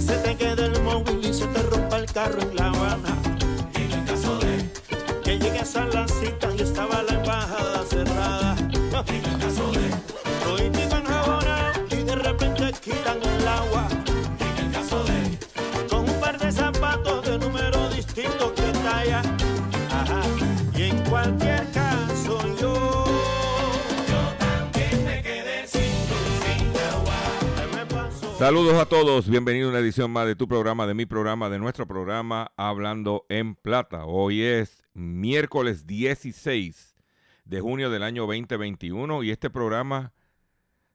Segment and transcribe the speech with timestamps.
[0.00, 3.18] Se te quede el móvil y se te rompa el carro en La Habana.
[3.74, 4.70] en el caso de
[5.22, 7.09] Que llegues a la cita y estaba la
[28.40, 31.58] Saludos a todos, bienvenido a una edición más de tu programa, de mi programa, de
[31.58, 34.06] nuestro programa Hablando en Plata.
[34.06, 36.96] Hoy es miércoles 16
[37.44, 40.14] de junio del año 2021 y este programa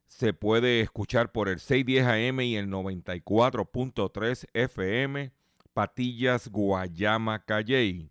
[0.07, 5.31] se puede escuchar por el 610 AM y el 94.3 FM,
[5.75, 8.09] Patillas, Guayama, Calley.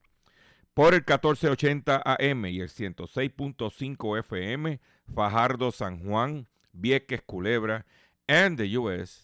[0.75, 4.81] Por el 1480 AM y el 106.5 FM,
[5.13, 7.85] Fajardo, San Juan, Vieques, Culebra,
[8.27, 9.24] and the US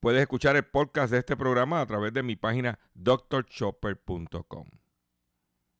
[0.00, 4.66] puedes escuchar el podcast de este programa a través de mi página drchopper.com.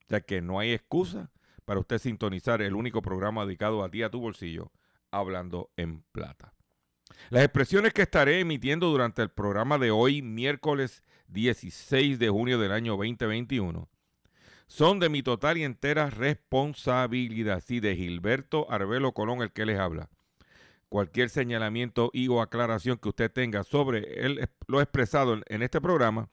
[0.07, 1.31] Sea que no hay excusa
[1.65, 4.71] para usted sintonizar el único programa dedicado a ti, a tu bolsillo,
[5.11, 6.53] hablando en plata.
[7.29, 12.71] Las expresiones que estaré emitiendo durante el programa de hoy, miércoles 16 de junio del
[12.71, 13.87] año 2021,
[14.67, 17.63] son de mi total y entera responsabilidad.
[17.65, 20.09] Sí, de Gilberto Arbelo Colón, el que les habla.
[20.89, 26.29] Cualquier señalamiento y o aclaración que usted tenga sobre lo expresado en, este programa,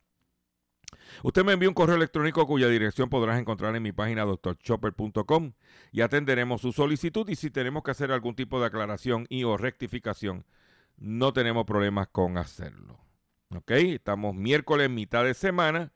[1.22, 5.53] usted me envía un correo electrónico cuya dirección podrás encontrar en mi página drchopper.com
[5.93, 9.59] y atenderemos su solicitud y si tenemos que hacer algún tipo de aclaración y o
[9.59, 10.47] rectificación,
[10.97, 12.99] no tenemos problemas con hacerlo.
[13.55, 13.71] ¿Ok?
[13.72, 15.93] Estamos miércoles, mitad de semana,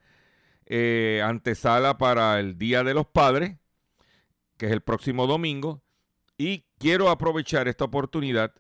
[0.67, 3.57] eh, antesala para el Día de los Padres,
[4.57, 5.83] que es el próximo domingo,
[6.37, 8.55] y quiero aprovechar esta oportunidad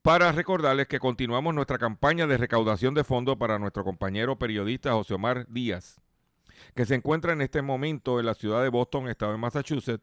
[0.00, 5.14] para recordarles que continuamos nuestra campaña de recaudación de fondos para nuestro compañero periodista José
[5.14, 6.00] Omar Díaz,
[6.74, 10.02] que se encuentra en este momento en la ciudad de Boston, estado de Massachusetts,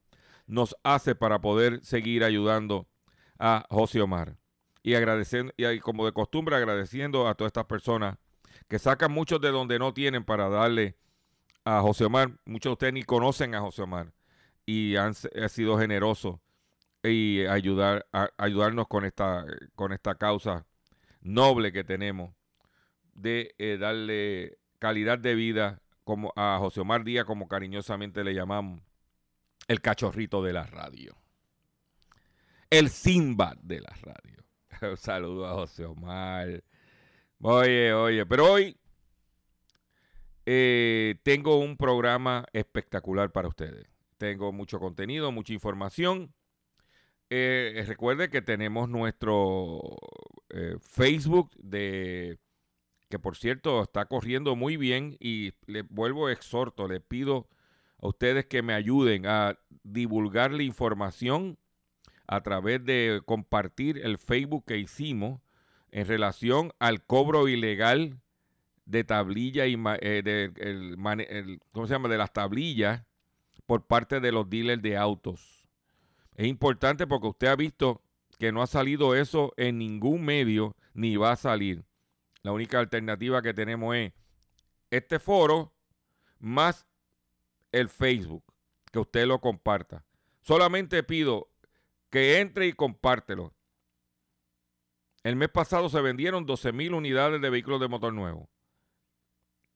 [0.47, 2.89] nos hace para poder seguir ayudando
[3.37, 4.35] a José Omar.
[4.83, 8.17] Y agradeciendo, y como de costumbre, agradeciendo a todas estas personas
[8.69, 10.95] que sacan muchos de donde no tienen para darle
[11.65, 12.31] a José Omar.
[12.45, 14.13] Muchos de ustedes ni conocen a José Omar
[14.65, 16.39] y han, sido generoso
[17.03, 18.07] y ayudar,
[18.37, 19.43] ayudarnos con esta,
[19.75, 20.65] con esta causa
[21.21, 22.31] noble que tenemos
[23.13, 28.81] de eh, darle calidad de vida como a José Omar Díaz, como cariñosamente le llamamos,
[29.67, 31.15] el cachorrito de la radio.
[32.69, 34.43] El Sinbad de la radio.
[34.91, 36.63] Un saludo a José Omar.
[37.41, 38.77] Oye, oye, pero hoy
[40.45, 43.87] eh, tengo un programa espectacular para ustedes.
[44.17, 46.33] Tengo mucho contenido, mucha información.
[47.29, 49.79] Eh, recuerde que tenemos nuestro
[50.49, 52.39] eh, Facebook de
[53.07, 57.47] que por cierto está corriendo muy bien y le vuelvo exhorto, le pido
[58.01, 61.57] a ustedes que me ayuden a divulgar la información
[62.27, 65.39] a través de compartir el Facebook que hicimos
[65.91, 68.19] en relación al cobro ilegal
[68.85, 72.09] de tablilla y eh, de, ¿cómo se llama?
[72.09, 73.03] de las tablillas
[73.65, 75.67] por parte de los dealers de autos.
[76.35, 78.01] Es importante porque usted ha visto
[78.39, 81.83] que no ha salido eso en ningún medio ni va a salir.
[82.41, 84.13] La única alternativa que tenemos es
[84.89, 85.73] este foro
[86.39, 86.87] más
[87.71, 88.43] el Facebook,
[88.91, 90.05] que usted lo comparta.
[90.41, 91.49] Solamente pido
[92.09, 93.53] que entre y compártelo.
[95.23, 98.49] El mes pasado se vendieron 12 mil unidades de vehículos de motor nuevo.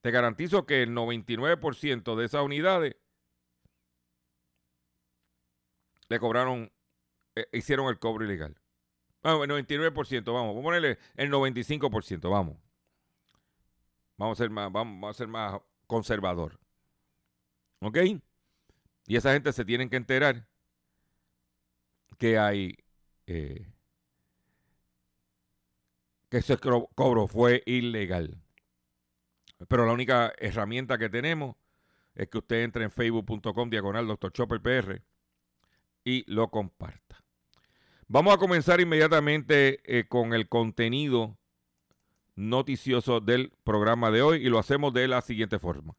[0.02, 2.96] Te garantizo que el 99% de esas unidades
[6.10, 6.72] le cobraron,
[7.36, 8.60] eh, hicieron el cobro ilegal.
[9.22, 12.58] Vamos, el 99%, vamos, vamos a ponerle el 95%, vamos.
[14.18, 16.60] Vamos a ser más, vamos, vamos a ser más conservador.
[17.80, 17.98] ¿Ok?
[19.08, 20.48] Y esa gente se tienen que enterar
[22.18, 22.78] que hay
[23.28, 23.73] eh,
[26.34, 28.42] que ese cobro fue ilegal.
[29.68, 31.56] Pero la única herramienta que tenemos
[32.16, 34.32] es que usted entre en facebook.com diagonal Dr.
[34.32, 35.04] Chopper PR
[36.04, 37.24] y lo comparta.
[38.08, 41.38] Vamos a comenzar inmediatamente eh, con el contenido
[42.36, 45.94] noticioso del programa de hoy y lo hacemos de la siguiente forma.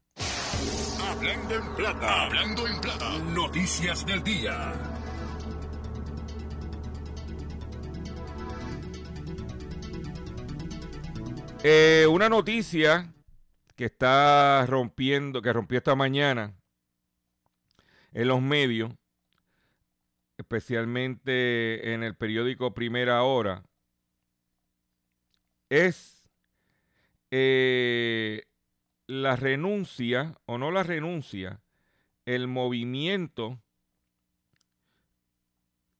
[1.01, 2.23] Hablando en plata.
[2.25, 3.19] Hablando en plata.
[3.33, 5.04] Noticias del día.
[11.67, 13.11] Eh, una noticia
[13.75, 16.53] que está rompiendo, que rompió esta mañana
[18.13, 18.91] en los medios,
[20.37, 23.63] especialmente en el periódico Primera Hora,
[25.69, 26.23] es
[27.31, 28.43] eh,
[29.07, 31.63] la renuncia, o no la renuncia,
[32.27, 33.59] el movimiento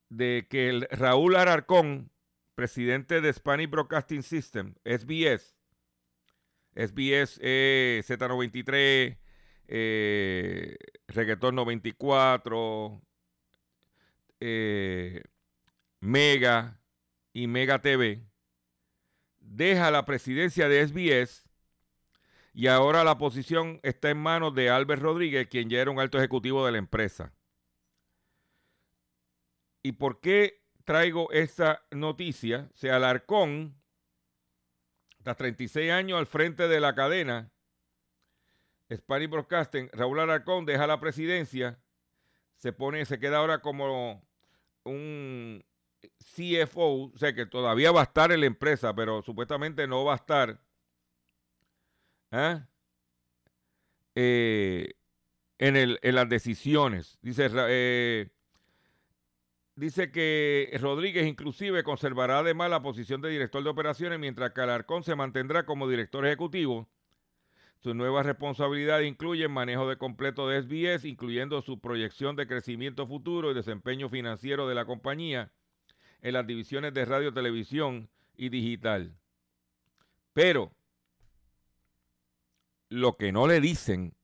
[0.10, 2.12] de que el Raúl Alarcón,
[2.54, 5.55] presidente de Spanish Broadcasting System, SBS,
[6.75, 9.18] SBS eh, Z93,
[9.68, 10.77] eh,
[11.07, 13.01] Reggaeton 94,
[14.39, 15.24] eh,
[16.01, 16.80] Mega
[17.33, 18.22] y Mega TV,
[19.39, 21.45] deja la presidencia de SBS
[22.54, 26.18] y ahora la posición está en manos de Albert Rodríguez, quien ya era un alto
[26.18, 27.33] ejecutivo de la empresa.
[29.83, 32.69] ¿Y por qué traigo esta noticia?
[32.74, 33.75] O sea, Alarcón,
[35.25, 37.50] tras 36 años al frente de la cadena,
[38.94, 41.80] Spanish Broadcasting, Raúl Alarcón deja la presidencia,
[42.57, 44.23] se pone, se queda ahora como
[44.83, 45.66] un
[46.19, 50.14] CFO, o sea que todavía va a estar en la empresa, pero supuestamente no va
[50.14, 50.61] a estar
[52.30, 52.68] ¿ah?
[54.14, 54.94] Eh,
[55.57, 57.18] en, las decisiones.
[57.23, 58.30] Dice, eh,
[59.76, 65.04] dice que Rodríguez inclusive conservará además la posición de director de operaciones, mientras que Alarcón
[65.04, 66.88] se mantendrá como director ejecutivo.
[67.80, 73.52] Sus nuevas responsabilidades incluyen manejo de completo de SBS, incluyendo su proyección de crecimiento futuro
[73.52, 75.52] y desempeño financiero de la compañía
[76.22, 79.16] en las divisiones de radio, televisión y digital.
[80.34, 80.72] Pero
[82.90, 84.16] lo que no le dicen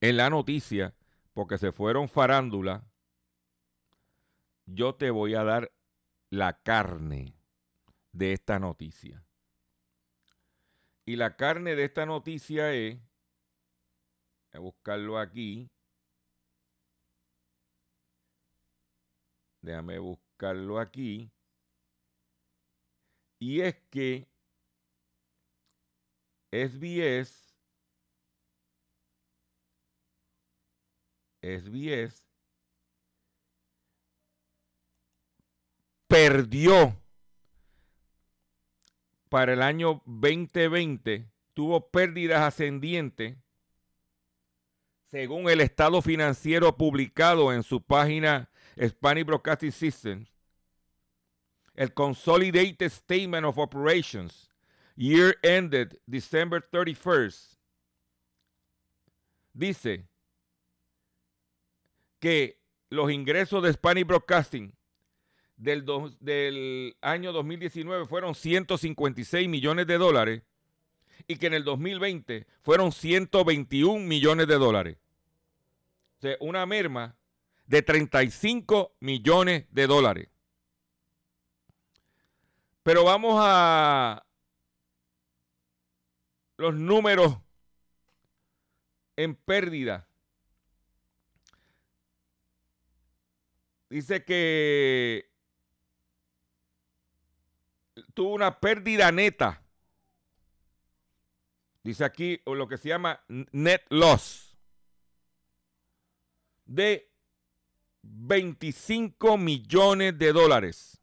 [0.00, 0.94] en la noticia,
[1.32, 2.84] porque se fueron farándula,
[4.74, 5.72] yo te voy a dar
[6.30, 7.34] la carne
[8.12, 9.24] de esta noticia.
[11.06, 12.98] Y la carne de esta noticia es,
[14.52, 15.70] a buscarlo aquí,
[19.62, 21.32] déjame buscarlo aquí,
[23.40, 24.28] y es que
[26.52, 27.54] SBS,
[31.40, 32.27] SBS
[36.18, 37.00] perdió
[39.28, 43.36] para el año 2020, tuvo pérdidas ascendientes,
[45.12, 48.50] según el estado financiero publicado en su página
[48.84, 50.28] Spanish Broadcasting Systems,
[51.74, 54.50] el Consolidated Statement of Operations,
[54.96, 57.58] year ended December 31st,
[59.52, 60.08] dice
[62.18, 62.60] que
[62.90, 64.77] los ingresos de Spanish Broadcasting
[65.58, 70.42] del, año 2019 fueron 156 millones de dólares
[71.26, 74.96] y que en el 2020 fueron 121 millones de dólares.
[76.18, 77.16] O sea, una merma
[77.66, 80.28] de 35 millones de dólares.
[82.82, 84.24] Pero vamos a
[86.56, 87.36] los números
[89.16, 90.08] en pérdida.
[93.90, 95.27] Dice que
[98.14, 99.62] tuvo una pérdida neta.
[101.82, 104.56] Dice aquí lo que se llama net loss
[106.66, 107.10] de
[108.02, 111.00] 25 millones de dólares.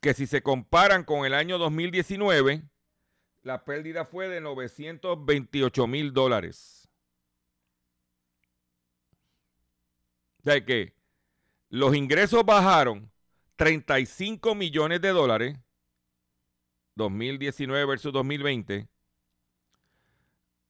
[0.00, 2.62] Que si se comparan con el año 2019,
[3.42, 6.88] la pérdida fue de 928 mil dólares.
[10.40, 10.94] O sea que
[11.70, 13.10] los ingresos bajaron
[13.56, 15.58] 35 millones de dólares,
[16.94, 18.88] 2019 versus 2020,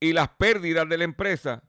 [0.00, 1.62] y las pérdidas de la empresa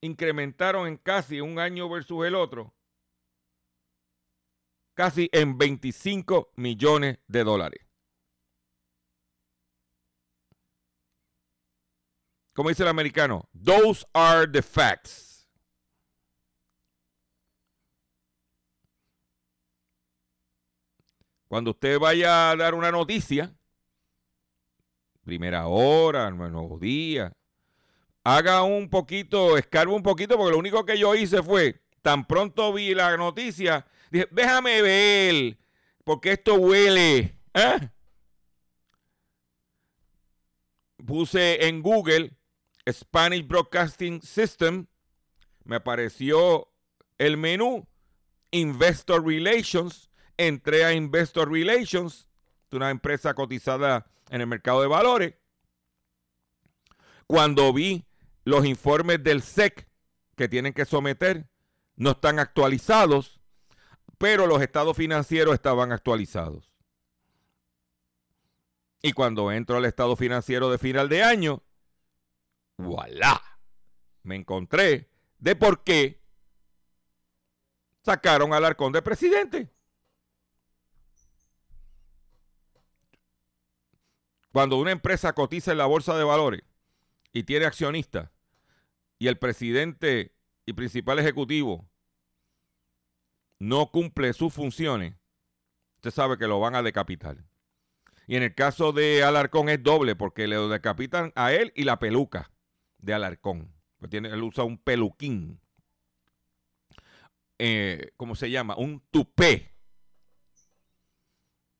[0.00, 2.74] incrementaron en casi un año versus el otro,
[4.94, 7.86] casi en 25 millones de dólares.
[12.54, 15.33] Como dice el americano, those are the facts.
[21.54, 23.54] Cuando usted vaya a dar una noticia,
[25.22, 27.32] primera hora, nuevo día,
[28.24, 32.72] haga un poquito, escarba un poquito, porque lo único que yo hice fue, tan pronto
[32.72, 35.56] vi la noticia, dije, déjame ver,
[36.02, 37.38] porque esto huele.
[37.54, 37.88] ¿eh?
[41.06, 42.36] Puse en Google
[42.90, 44.88] Spanish Broadcasting System,
[45.62, 46.66] me apareció
[47.16, 47.86] el menú
[48.50, 52.28] Investor Relations, entré a Investor Relations,
[52.74, 55.34] una empresa cotizada en el mercado de valores.
[57.26, 58.04] Cuando vi
[58.44, 59.88] los informes del SEC
[60.36, 61.48] que tienen que someter,
[61.96, 63.40] no están actualizados,
[64.18, 66.70] pero los estados financieros estaban actualizados.
[69.02, 71.62] Y cuando entro al estado financiero de final de año,
[72.76, 73.40] voilà,
[74.22, 76.22] me encontré de por qué
[78.02, 79.70] sacaron al arcón de presidente.
[84.54, 86.62] Cuando una empresa cotiza en la bolsa de valores
[87.32, 88.30] y tiene accionistas
[89.18, 90.32] y el presidente
[90.64, 91.90] y principal ejecutivo
[93.58, 95.16] no cumple sus funciones,
[95.96, 97.38] usted sabe que lo van a decapitar.
[98.28, 101.98] Y en el caso de Alarcón es doble porque le decapitan a él y la
[101.98, 102.52] peluca
[102.98, 103.74] de Alarcón.
[104.08, 105.60] Tiene, él usa un peluquín.
[107.58, 108.76] Eh, ¿Cómo se llama?
[108.76, 109.74] Un tupé.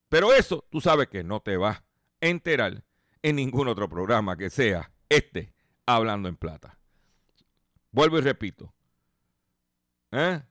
[0.08, 1.83] Pero eso tú sabes que no te va
[2.28, 2.84] enterar
[3.22, 5.52] en ningún otro programa que sea este,
[5.86, 6.78] Hablando en Plata.
[7.90, 8.74] Vuelvo y repito.
[10.10, 10.42] ¿Eh?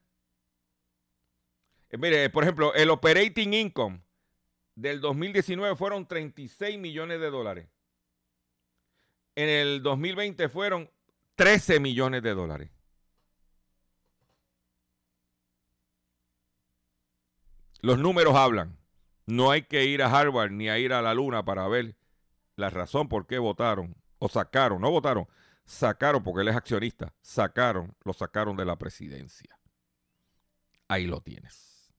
[1.89, 4.01] Eh, Mire, por ejemplo, el operating income
[4.75, 7.69] del 2019 fueron 36 millones de dólares.
[9.35, 10.89] En el 2020 fueron
[11.35, 12.71] 13 millones de dólares.
[17.81, 18.77] Los números hablan.
[19.25, 21.95] No hay que ir a Harvard ni a ir a la luna para ver
[22.55, 25.27] la razón por qué votaron o sacaron, no votaron,
[25.65, 29.57] sacaron porque él es accionista, sacaron, lo sacaron de la presidencia.
[30.87, 31.91] Ahí lo tienes.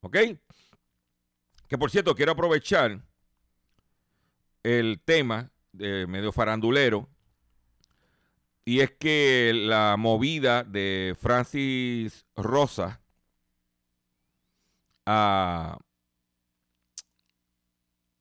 [0.00, 0.16] ¿Ok?
[1.68, 3.00] Que por cierto, quiero aprovechar
[4.62, 7.08] el tema de medio farandulero.
[8.64, 13.00] Y es que la movida de Francis Rosa
[15.06, 15.78] a,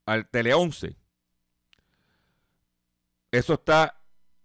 [0.10, 0.96] al Tele 11.
[3.32, 4.02] Eso está,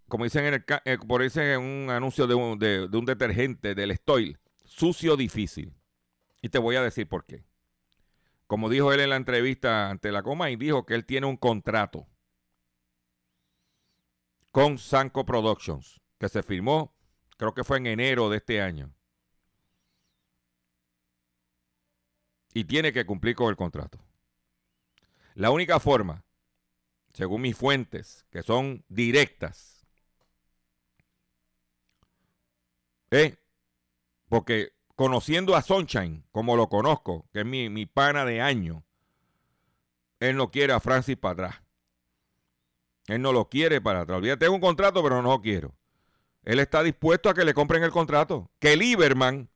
[0.09, 3.05] como dicen en el, eh, por dicen en un anuncio de un, de- de un
[3.07, 5.75] detergente del Stoil, sucio difícil.
[6.43, 7.45] Y te voy a decir por qué.
[8.47, 11.39] Como dijo él en la entrevista ante la coma y dijo que él tiene un
[11.39, 12.07] contrato
[14.51, 16.95] con Sanco Productions, que se firmó,
[17.39, 18.95] creo que fue en enero de este año.
[22.53, 23.99] Y tiene que cumplir con el contrato.
[25.35, 26.25] La única forma,
[27.13, 29.87] según mis fuentes, que son directas,
[33.11, 33.37] ¿eh?
[34.29, 38.85] porque conociendo a Sunshine, como lo conozco, que es mi, mi pana de año,
[40.21, 41.63] él no quiere a Francis para atrás.
[43.07, 44.23] Él no lo quiere para atrás.
[44.39, 45.75] Tengo un contrato, pero no lo quiero.
[46.43, 48.51] Él está dispuesto a que le compren el contrato.
[48.59, 49.51] Que Lieberman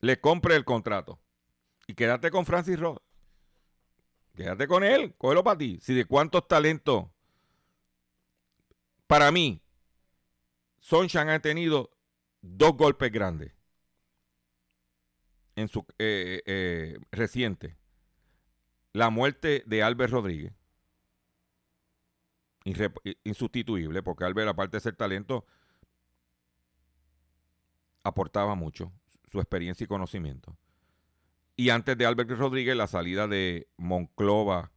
[0.00, 1.20] le compre el contrato.
[1.86, 2.98] Y quédate con Francis Ross.
[4.36, 5.78] Quédate con él, cógelo para ti.
[5.80, 7.06] Si de cuántos talentos.
[9.06, 9.62] Para mí,
[10.78, 11.90] Sunshine ha tenido
[12.42, 13.52] dos golpes grandes
[15.54, 17.78] en su eh, eh, reciente.
[18.92, 20.52] La muerte de Albert Rodríguez.
[23.24, 25.46] Insustituible, porque Albert, aparte de ser talento,
[28.02, 28.92] aportaba mucho
[29.24, 30.56] su experiencia y conocimiento.
[31.56, 34.72] Y antes de Albert Rodríguez, la salida de Monclova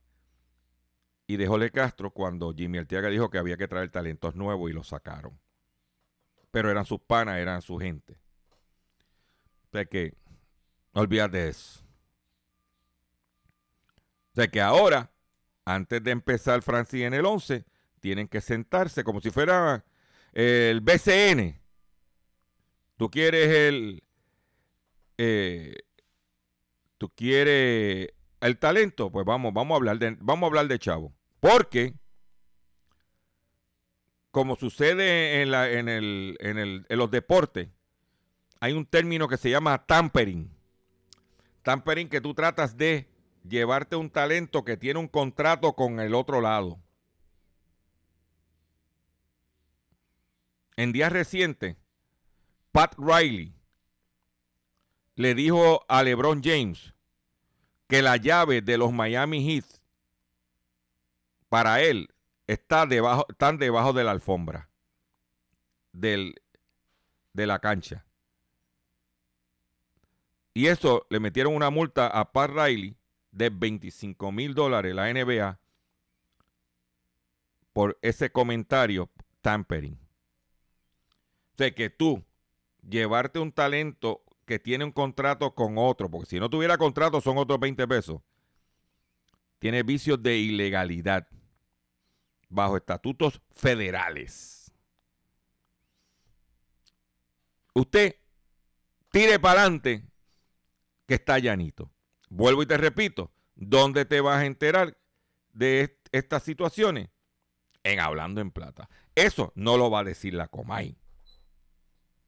[1.28, 4.74] y de Jole Castro, cuando Jimmy Arteaga dijo que había que traer talentos nuevos y
[4.74, 5.40] los sacaron.
[6.52, 8.18] Pero eran sus panas, eran su gente.
[9.68, 10.16] O sea que,
[10.94, 11.86] no olvídate de eso.
[14.32, 15.12] O sea que ahora,
[15.66, 17.66] antes de empezar Francis en el 11,
[18.00, 19.86] tienen que sentarse como si fuera
[20.32, 21.60] el BCN.
[22.98, 24.04] Tú quieres el.
[25.18, 25.76] eh,
[27.00, 31.14] tú quieres el talento, pues vamos, vamos a hablar de, vamos a hablar de Chavo.
[31.40, 31.96] Porque,
[34.30, 37.70] como sucede en, la, en, el, en, el, en los deportes,
[38.60, 40.52] hay un término que se llama tampering.
[41.64, 43.08] Tampering que tú tratas de
[43.48, 46.80] llevarte un talento que tiene un contrato con el otro lado.
[50.76, 51.78] En días recientes,
[52.72, 53.59] Pat Riley
[55.20, 56.94] le dijo a LeBron James
[57.90, 59.66] que la llave de los Miami Heat
[61.50, 62.16] para él
[62.48, 64.70] está debajo, están debajo de la alfombra
[65.92, 66.36] del,
[67.34, 68.06] de la cancha.
[70.54, 72.96] Y eso le metieron una multa a Pat Riley
[73.32, 75.60] de 25 mil dólares, la NBA,
[77.74, 79.10] por ese comentario
[79.42, 80.00] tampering.
[81.56, 82.24] O sea, que tú
[82.88, 87.38] llevarte un talento que tiene un contrato con otro, porque si no tuviera contrato son
[87.38, 88.20] otros 20 pesos,
[89.60, 91.28] tiene vicios de ilegalidad
[92.50, 94.74] bajo estatutos federales.
[97.76, 98.16] Usted
[99.12, 100.04] tire para adelante
[101.06, 101.92] que está llanito.
[102.30, 104.98] Vuelvo y te repito, ¿dónde te vas a enterar
[105.54, 107.10] de est- estas situaciones?
[107.84, 108.90] En Hablando en Plata.
[109.14, 110.98] Eso no lo va a decir la Comay,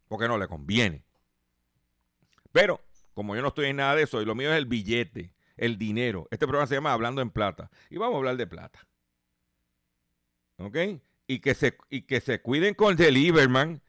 [0.08, 1.04] porque no le conviene.
[2.52, 2.82] Pero,
[3.14, 5.78] como yo no estoy en nada de eso, y lo mío es el billete, el
[5.78, 6.28] dinero.
[6.32, 7.70] Este programa se llama Hablando en Plata.
[7.90, 8.88] Y vamos a hablar de plata.
[10.58, 10.78] ¿Ok?
[11.28, 13.82] Y que se, y que se cuiden con el Lieberman,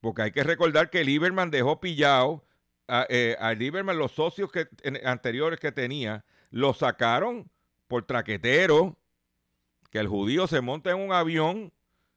[0.00, 2.44] porque hay que recordar que Lieberman dejó pillado
[2.88, 4.68] a, eh, Lieberman, los socios que,
[5.04, 7.50] anteriores que tenía, lo sacaron
[7.88, 8.98] por traquetero,
[9.90, 11.72] que el judío se monta en un avión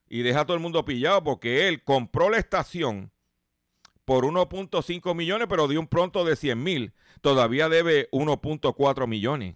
[0.08, 3.12] y deja a todo el mundo pillado porque él compró la estación
[4.08, 6.94] por 1.5 millones, pero dio un pronto de 100 mil.
[7.20, 9.54] Todavía debe 1.4 millones.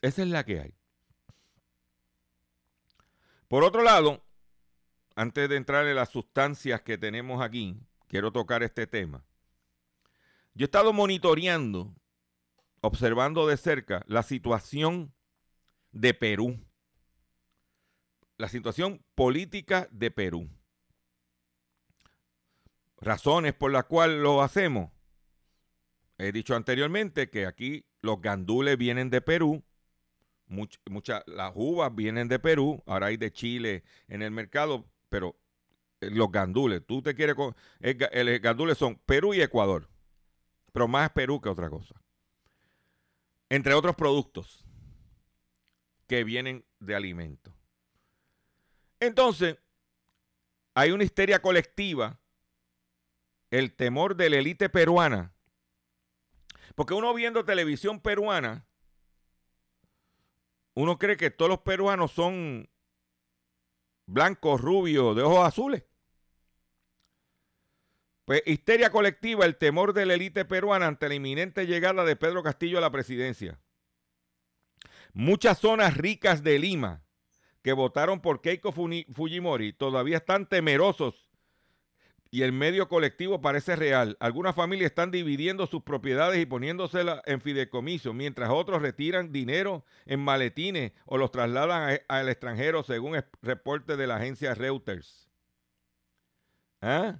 [0.00, 0.74] Esa es la que hay.
[3.48, 4.24] Por otro lado,
[5.14, 9.26] antes de entrar en las sustancias que tenemos aquí, quiero tocar este tema.
[10.54, 11.94] Yo he estado monitoreando,
[12.80, 15.12] observando de cerca la situación
[15.92, 16.67] de Perú
[18.38, 20.48] la situación política de Perú.
[23.00, 24.90] Razones por las cuales lo hacemos.
[26.16, 29.62] He dicho anteriormente que aquí los gandules vienen de Perú,
[30.48, 35.36] much- muchas, las uvas vienen de Perú, ahora hay de Chile en el mercado, pero
[36.00, 37.36] eh, los gandules, tú te quieres...
[37.80, 39.88] El, el gandules son Perú y Ecuador,
[40.72, 42.00] pero más Perú que otra cosa.
[43.48, 44.64] Entre otros productos
[46.06, 47.54] que vienen de alimentos.
[49.00, 49.58] Entonces,
[50.74, 52.18] hay una histeria colectiva,
[53.50, 55.32] el temor de la élite peruana,
[56.74, 58.66] porque uno viendo televisión peruana,
[60.74, 62.68] uno cree que todos los peruanos son
[64.06, 65.84] blancos, rubios, de ojos azules.
[68.24, 72.42] Pues histeria colectiva, el temor de la élite peruana ante la inminente llegada de Pedro
[72.42, 73.58] Castillo a la presidencia.
[75.14, 77.07] Muchas zonas ricas de Lima
[77.62, 81.28] que votaron por Keiko Fujimori todavía están temerosos
[82.30, 84.16] y el medio colectivo parece real.
[84.20, 90.20] Algunas familias están dividiendo sus propiedades y poniéndoselas en fideicomiso, mientras otros retiran dinero en
[90.20, 95.26] maletines o los trasladan a- al extranjero, según el reporte de la agencia Reuters.
[96.82, 97.18] ¿Ah?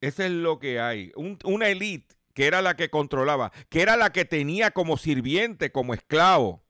[0.00, 1.12] Eso es lo que hay.
[1.16, 5.72] Un- una élite que era la que controlaba, que era la que tenía como sirviente,
[5.72, 6.62] como esclavo,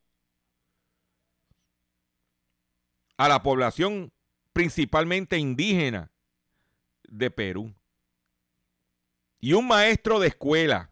[3.18, 4.10] a la población
[4.54, 6.10] principalmente indígena
[7.06, 7.74] de Perú.
[9.40, 10.90] Y un maestro de escuela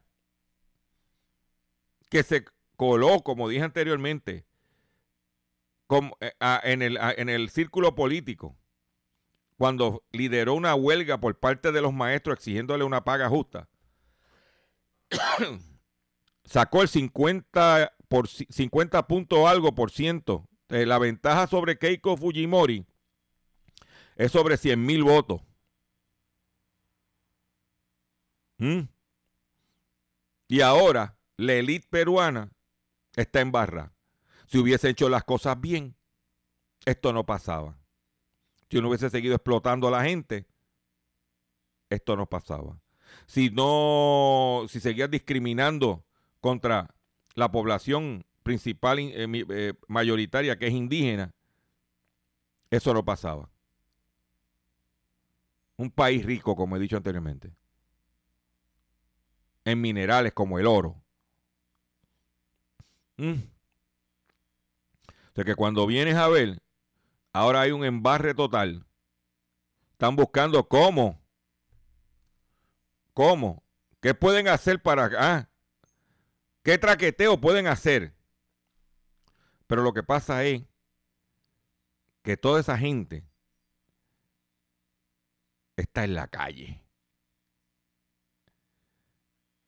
[2.11, 2.45] que se
[2.77, 4.45] coló, como dije anteriormente,
[6.21, 8.59] eh, en el círculo político,
[9.57, 13.71] cuando lideró una huelga por parte de los maestros exigiéndole una paga justa,
[16.45, 20.49] sacó el 50, por, ci- 50 punto algo por ciento.
[20.69, 22.87] Eh, la ventaja sobre Keiko Fujimori
[24.17, 25.43] es sobre 100 mil votos.
[28.59, 28.81] ¿Mm?
[30.49, 32.51] Y ahora la élite peruana
[33.15, 33.93] está en barra.
[34.47, 35.97] Si hubiese hecho las cosas bien,
[36.85, 37.79] esto no pasaba.
[38.71, 40.47] Si no hubiese seguido explotando a la gente,
[41.91, 42.81] esto no pasaba.
[43.27, 46.05] Si no, si seguía discriminando
[46.41, 46.95] contra
[47.35, 51.35] la población principal in- eh, eh, mayoritaria que es indígena,
[52.71, 53.51] eso no pasaba.
[55.77, 57.53] Un país rico, como he dicho anteriormente,
[59.65, 61.03] en minerales como el oro.
[63.19, 63.33] Mm.
[65.09, 66.63] O sea que cuando vienes a ver,
[67.33, 68.87] ahora hay un embarre total.
[69.93, 71.21] Están buscando cómo.
[73.17, 73.65] ¿Cómo?
[74.03, 75.11] ¿Qué pueden hacer para...
[75.17, 75.49] Ah,
[76.63, 78.15] ¿Qué traqueteo pueden hacer?
[79.67, 80.65] Pero lo que pasa es
[82.23, 83.25] que toda esa gente
[85.77, 86.85] está en la calle.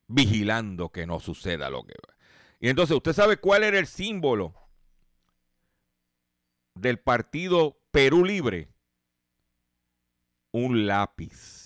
[0.08, 2.18] Vigilando que no suceda lo que va.
[2.60, 4.54] Y entonces, ¿usted sabe cuál era el símbolo
[6.74, 8.68] del partido Perú Libre?
[10.52, 11.57] Un lápiz.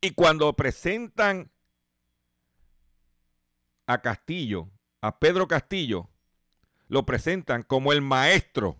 [0.00, 1.50] Y cuando presentan
[3.86, 6.08] a Castillo, a Pedro Castillo,
[6.88, 8.76] lo presentan como el maestro.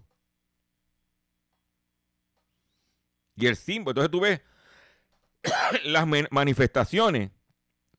[3.36, 4.02] Y el símbolo.
[4.02, 4.40] Entonces tú ves
[5.84, 7.30] las manifestaciones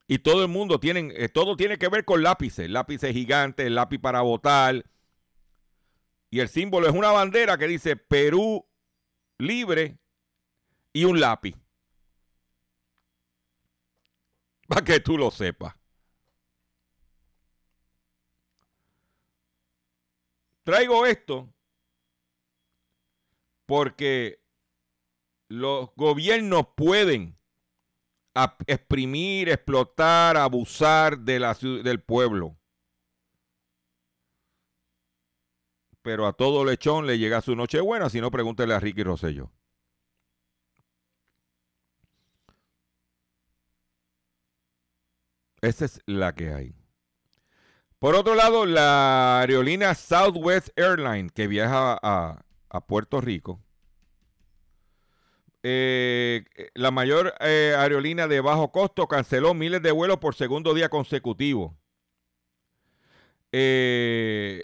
[0.07, 3.99] y todo el mundo tienen, eh, todo tiene que ver con lápices, lápices gigantes, lápiz
[3.99, 4.85] para votar.
[6.29, 8.65] Y el símbolo es una bandera que dice Perú
[9.37, 9.97] libre
[10.91, 11.55] y un lápiz.
[14.71, 15.75] Para que tú lo sepas.
[20.63, 21.53] Traigo esto
[23.65, 24.41] porque
[25.49, 27.37] los gobiernos pueden
[28.65, 32.57] exprimir, explotar, abusar de la, del pueblo.
[36.01, 39.51] Pero a todo lechón le llega su noche buena, si no pregúntele a Ricky Rosselló.
[45.61, 46.73] Esa es la que hay.
[47.99, 52.43] Por otro lado, la aerolínea Southwest Airlines, que viaja a,
[52.87, 53.59] Puerto Rico,
[55.61, 60.89] eh, la mayor eh, aerolínea de bajo costo canceló miles de vuelos por segundo día
[60.89, 61.77] consecutivo.
[63.51, 64.63] Eh,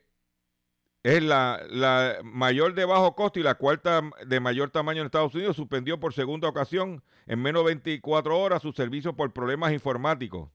[1.03, 5.35] es la, la mayor de bajo costo y la cuarta de mayor tamaño en Estados
[5.35, 5.55] Unidos.
[5.55, 10.49] Suspendió por segunda ocasión en menos de 24 horas su servicio por problemas informáticos.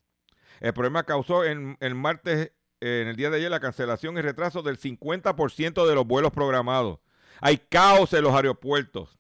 [0.63, 4.21] El problema causó en el martes, eh, en el día de ayer, la cancelación y
[4.21, 7.01] retraso del 50% de los vuelos programados.
[7.41, 9.19] Hay caos en los aeropuertos.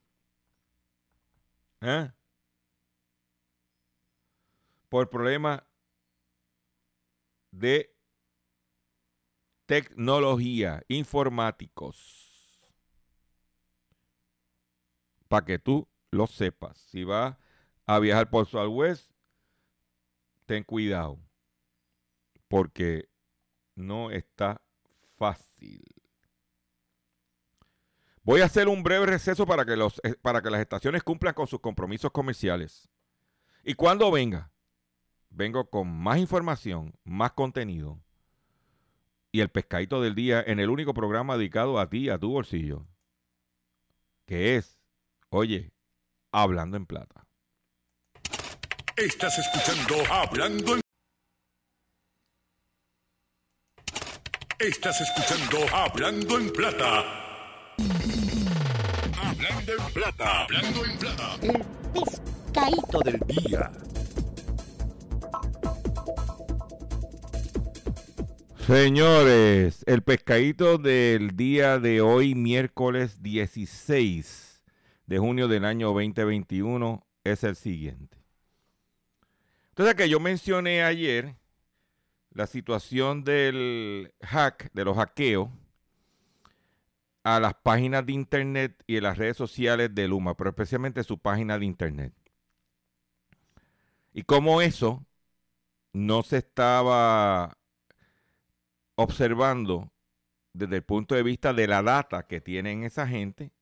[1.80, 2.12] ¿Eh?
[4.88, 5.64] Por problemas
[7.50, 7.92] de
[9.66, 12.70] tecnología, informáticos.
[15.26, 16.78] Para que tú lo sepas.
[16.78, 17.36] Si vas
[17.86, 19.10] a viajar por Southwest,
[20.46, 21.18] ten cuidado.
[22.52, 23.08] Porque
[23.74, 24.60] no está
[25.14, 25.82] fácil.
[28.24, 31.32] Voy a hacer un breve receso para que, los, eh, para que las estaciones cumplan
[31.32, 32.90] con sus compromisos comerciales.
[33.64, 34.52] Y cuando venga,
[35.30, 38.04] vengo con más información, más contenido
[39.30, 42.86] y el pescadito del día en el único programa dedicado a ti, a tu bolsillo,
[44.26, 44.78] que es,
[45.30, 45.72] oye,
[46.30, 47.26] hablando en plata.
[48.94, 50.81] Estás escuchando Hablando en
[54.62, 57.04] Estás escuchando Hablando en Plata.
[59.20, 60.42] Hablando en Plata.
[60.42, 61.36] Hablando en Plata.
[61.42, 63.72] El pescadito del día.
[68.64, 74.62] Señores, el pescadito del día de hoy, miércoles 16
[75.06, 78.16] de junio del año 2021, es el siguiente.
[79.70, 81.41] Entonces, que yo mencioné ayer
[82.34, 85.50] la situación del hack, de los hackeos
[87.24, 91.18] a las páginas de internet y en las redes sociales de Luma, pero especialmente su
[91.18, 92.12] página de internet.
[94.12, 95.04] Y cómo eso
[95.92, 97.56] no se estaba
[98.96, 99.90] observando
[100.52, 103.52] desde el punto de vista de la data que tienen esa gente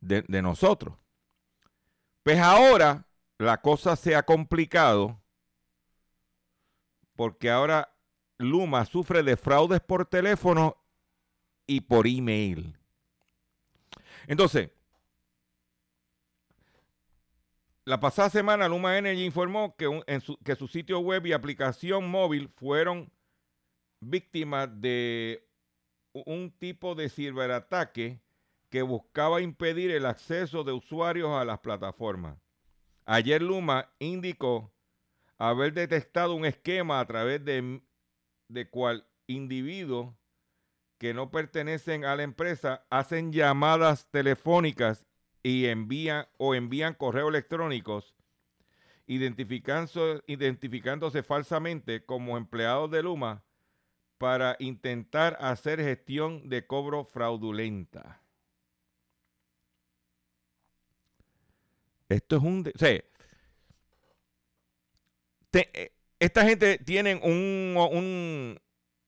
[0.00, 0.96] de, de nosotros.
[2.22, 3.06] Pues ahora
[3.38, 5.20] la cosa se ha complicado
[7.16, 7.91] porque ahora
[8.42, 10.76] Luma sufre de fraudes por teléfono
[11.66, 12.76] y por email.
[14.26, 14.70] Entonces,
[17.84, 19.86] la pasada semana Luma Energy informó que,
[20.20, 23.10] su, que su sitio web y aplicación móvil fueron
[24.00, 25.48] víctimas de
[26.12, 28.20] un tipo de ciberataque
[28.68, 32.38] que buscaba impedir el acceso de usuarios a las plataformas.
[33.04, 34.72] Ayer Luma indicó
[35.38, 37.82] haber detectado un esquema a través de,
[38.52, 40.14] de cual individuos
[40.98, 45.06] que no pertenecen a la empresa hacen llamadas telefónicas
[45.42, 48.14] y envían o envían correos electrónicos
[49.06, 53.42] identificándose, identificándose falsamente como empleados de Luma
[54.18, 58.22] para intentar hacer gestión de cobro fraudulenta.
[62.08, 62.72] Esto es un...
[65.52, 68.60] eh, esta gente tiene un, un-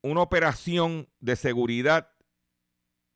[0.02, 2.10] una operación de seguridad,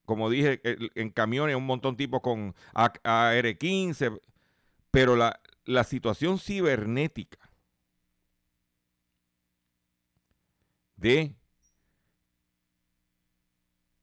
[0.04, 0.60] como dije,
[0.94, 4.20] en camiones, un montón tipo con A- AR-15,
[4.90, 7.38] pero la, la situación cibernética
[10.96, 11.34] de,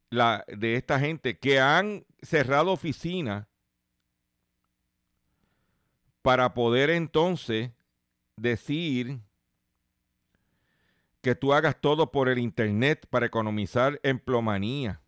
[0.10, 3.47] la, de esta gente que han cerrado oficinas
[6.21, 7.71] para poder entonces
[8.36, 9.19] decir
[11.25, 15.01] que tú hagas todo por el internet para economizar en plomanía.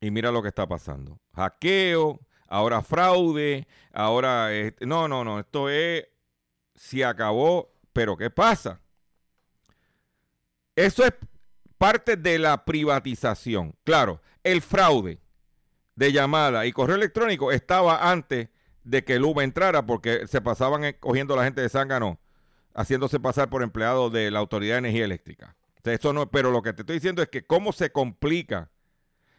[0.00, 1.20] Y mira lo que está pasando.
[1.34, 4.48] Hackeo, ahora fraude, ahora...
[4.80, 6.08] no, no, no, esto es...
[6.74, 8.80] Se acabó, pero ¿qué pasa?
[10.74, 11.12] Eso es
[11.76, 13.76] parte de la privatización.
[13.84, 15.20] Claro, el fraude
[15.94, 18.48] de llamada y correo electrónico estaba antes
[18.84, 22.18] de que Luma entrara porque se pasaban eh, cogiendo a la gente de Zángano
[22.74, 25.56] haciéndose pasar por empleados de la Autoridad de Energía Eléctrica.
[25.84, 28.70] O eso no, pero lo que te estoy diciendo es que cómo se complica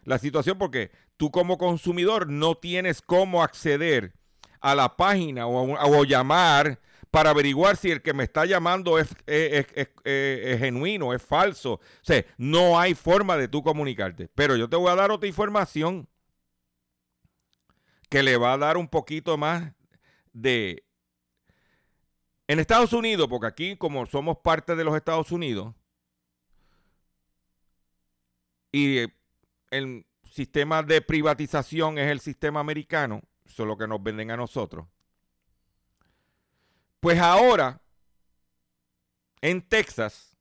[0.03, 4.13] la situación porque tú como consumidor no tienes cómo acceder
[4.59, 6.79] a la página o, a o llamar
[7.11, 11.73] para averiguar si el que me está llamando es- es genuino, es falso.
[11.73, 14.29] O sea, no hay forma de tú comunicarte.
[14.35, 16.07] Pero yo te voy a dar otra información
[18.13, 19.73] que le va a dar un poquito más
[20.33, 20.85] de...
[22.45, 25.73] En Estados Unidos, porque aquí como somos parte de los Estados Unidos,
[28.71, 28.99] y
[29.71, 34.37] el sistema de privatización es el sistema americano, eso es lo que nos venden a
[34.37, 34.85] nosotros,
[36.99, 37.81] pues ahora,
[39.41, 40.35] en Texas,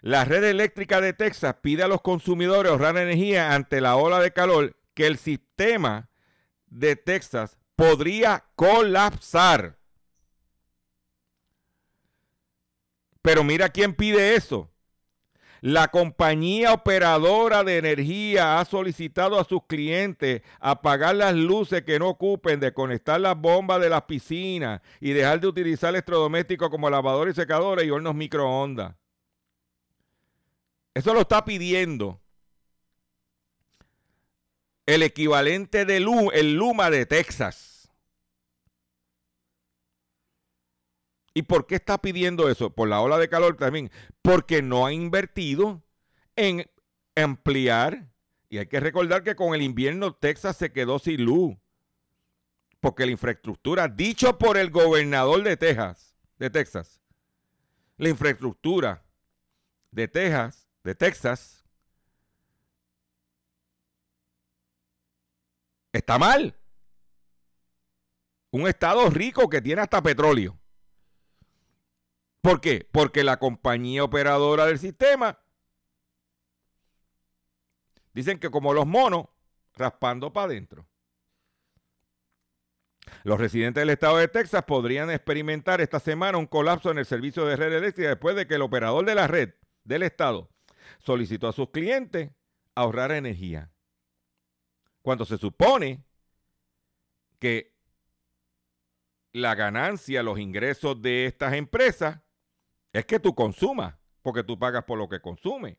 [0.00, 4.32] la red eléctrica de Texas pide a los consumidores ahorrar energía ante la ola de
[4.32, 6.09] calor que el sistema
[6.70, 9.76] de Texas podría colapsar.
[13.22, 14.70] Pero mira quién pide eso.
[15.60, 22.08] La compañía operadora de energía ha solicitado a sus clientes apagar las luces que no
[22.08, 27.40] ocupen, desconectar las bombas de las piscinas y dejar de utilizar electrodomésticos como lavadores y
[27.40, 28.94] secadores y hornos microondas.
[30.94, 32.20] Eso lo está pidiendo
[34.94, 37.90] el equivalente de Lu- el Luma de Texas.
[41.32, 42.70] ¿Y por qué está pidiendo eso?
[42.70, 43.90] Por la ola de calor también.
[44.20, 45.82] Porque no ha invertido
[46.34, 46.68] en
[47.14, 48.08] ampliar.
[48.48, 51.56] Y hay que recordar que con el invierno Texas se quedó sin luz.
[52.80, 57.00] Porque la infraestructura, dicho por el gobernador de Texas, de Texas,
[57.96, 59.04] la infraestructura
[59.92, 61.59] de Texas, de Texas,
[65.92, 66.56] está mal.
[68.52, 70.58] Un estado rico que tiene hasta petróleo.
[72.40, 72.88] ¿Por qué?
[72.90, 75.38] Porque la compañía operadora del sistema
[78.12, 79.26] dicen que como los monos,
[79.74, 80.86] raspando para adentro.
[83.24, 87.44] Los residentes del estado de Texas podrían experimentar esta semana un colapso en el servicio
[87.44, 90.50] de red eléctrica después de que el operador de la red del estado
[90.98, 92.30] solicitó a sus clientes
[92.74, 93.70] ahorrar energía.
[95.02, 96.04] Cuando se supone
[97.38, 97.72] que
[99.32, 102.20] la ganancia, los ingresos de estas empresas
[102.92, 105.78] es que tú consumas, porque tú pagas por lo que consumes.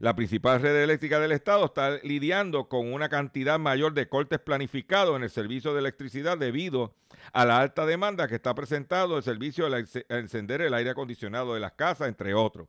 [0.00, 5.16] La principal red eléctrica del Estado está lidiando con una cantidad mayor de cortes planificados
[5.16, 6.94] en el servicio de electricidad debido
[7.32, 11.60] a la alta demanda que está presentado el servicio de encender el aire acondicionado de
[11.60, 12.68] las casas, entre otros.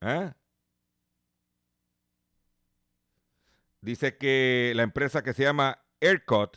[0.00, 0.34] ¿Ah?
[3.86, 6.56] Dice que la empresa que se llama ERCOT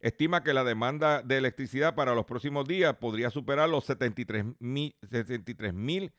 [0.00, 4.96] estima que la demanda de electricidad para los próximos días podría superar los 73 mil
[5.02, 6.10] 73 mil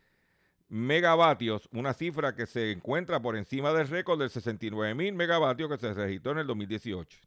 [0.69, 5.79] megavatios, una cifra que se encuentra por encima del récord del 69 mil megavatios que
[5.79, 7.17] se registró en el 2018.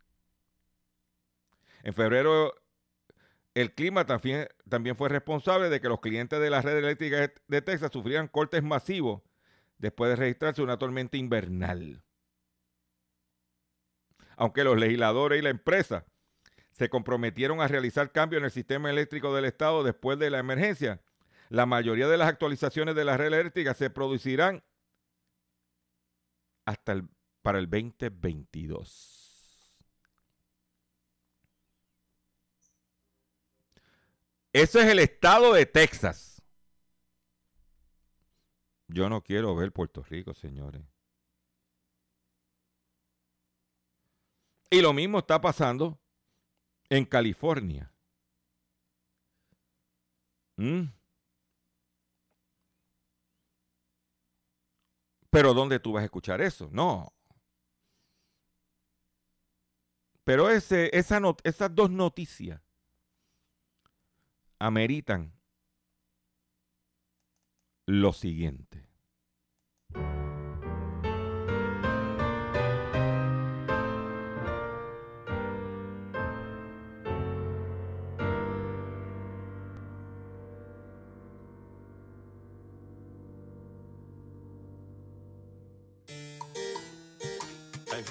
[1.83, 2.55] En febrero,
[3.55, 7.63] el clima también, también fue responsable de que los clientes de la red eléctrica de
[7.63, 9.23] Texas sufrieran cortes masivos
[9.79, 12.01] después de registrarse una tormenta invernal.
[14.37, 16.05] Aunque los legisladores y la empresa
[16.73, 21.01] se comprometieron a realizar cambios en el sistema eléctrico del Estado después de la emergencia,
[21.49, 24.63] la mayoría de las actualizaciones de la red eléctrica se producirán
[26.65, 27.09] hasta el,
[27.43, 29.25] para el 2022.
[34.53, 36.41] Ese es el estado de Texas.
[38.87, 40.94] Yo no quiero ver Puerto Rico, señores.
[44.75, 46.01] Y lo mismo está pasando
[46.89, 47.95] en California.
[50.57, 50.87] ¿Mm?
[55.31, 56.69] Pero ¿dónde tú vas a escuchar eso?
[56.73, 57.13] No.
[60.25, 62.61] Pero ese, esas dos noticias
[64.59, 65.33] ameritan
[67.87, 68.94] lo siguiente.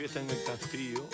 [0.04, 1.08] Fiesta en el castillo.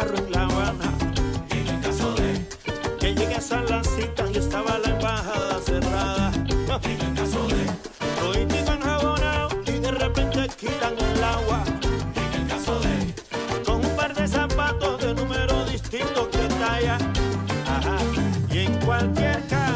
[0.00, 0.90] Carro en La Habana.
[1.50, 2.46] en el caso de,
[3.00, 6.32] Que llegues a la cita y estaba la embajada cerrada.
[6.84, 7.64] en el caso de,
[8.20, 11.64] Toditico enjabonado y de repente quitan el agua.
[12.14, 16.98] en el caso de, Con un par de zapatos de número distinto que talla.
[17.66, 17.96] Ajá.
[18.52, 19.67] Y en cualquier caso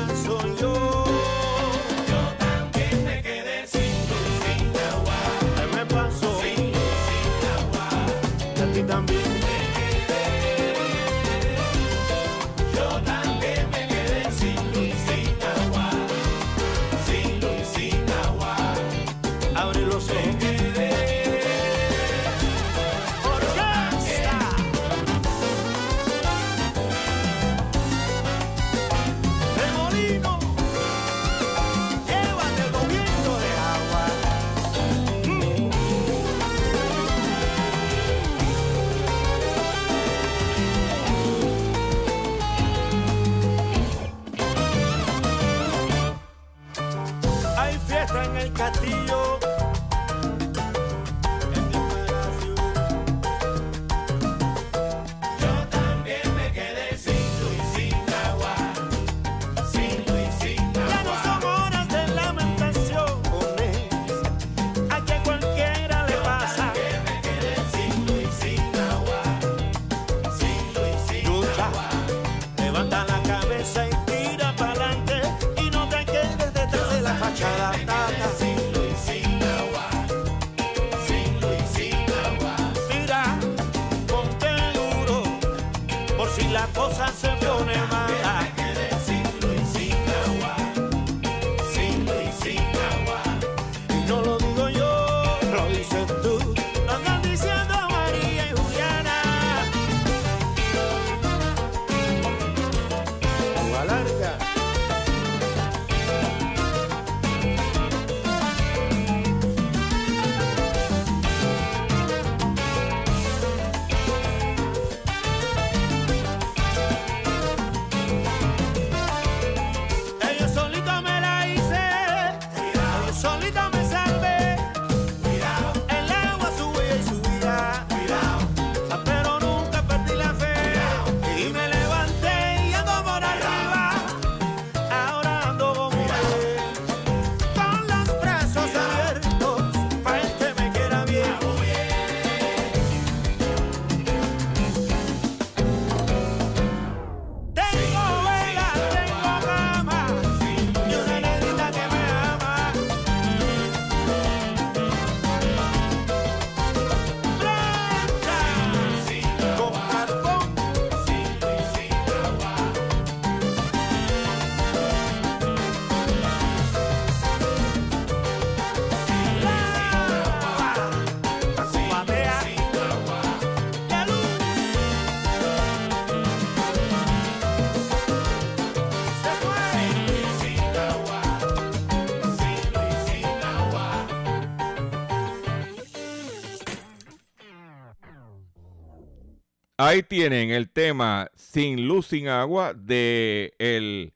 [189.93, 194.14] Ahí tienen el tema Sin luz, sin agua de el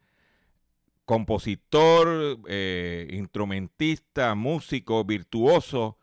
[1.04, 5.98] compositor, eh, instrumentista, músico, virtuoso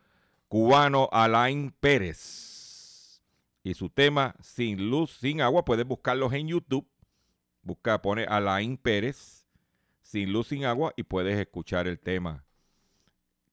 [0.47, 3.24] cubano Alain Pérez.
[3.63, 6.88] Y su tema Sin luz, sin agua, puedes buscarlos en YouTube.
[7.63, 9.47] Busca, pone Alain Pérez,
[10.03, 12.45] Sin luz, sin agua, y puedes escuchar el tema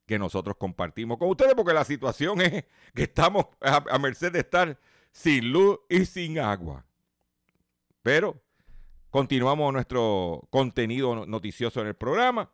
[0.05, 4.41] que nosotros compartimos con ustedes, porque la situación es que estamos a, a merced de
[4.41, 4.79] estar
[5.13, 6.85] sin luz y sin agua.
[8.03, 8.41] Pero
[9.11, 12.51] continuamos nuestro contenido no- noticioso en el programa.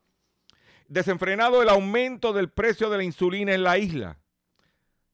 [0.89, 4.19] Desenfrenado el aumento del precio de la insulina en la isla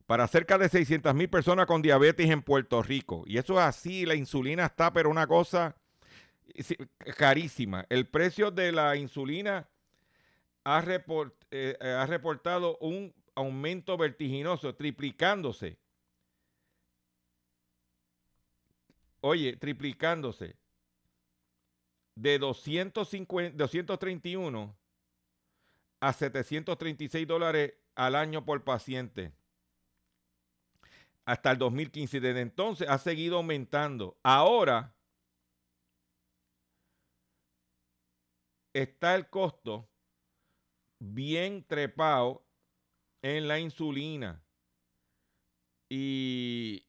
[0.06, 3.24] para cerca de 600 mil personas con diabetes en Puerto Rico.
[3.26, 5.74] Y eso es así, la insulina está, pero una cosa
[7.16, 7.86] carísima.
[7.88, 9.68] El precio de la insulina
[10.64, 10.84] ha,
[11.50, 15.78] eh, ha reportado un aumento vertiginoso, triplicándose.
[19.22, 20.56] Oye, triplicándose
[22.16, 24.76] de 250, 231
[26.00, 29.32] a 736 dólares al año por paciente.
[31.24, 32.20] Hasta el 2015.
[32.20, 34.18] Desde entonces ha seguido aumentando.
[34.24, 34.92] Ahora
[38.74, 39.88] está el costo
[40.98, 42.44] bien trepado
[43.22, 44.42] en la insulina.
[45.88, 46.86] Y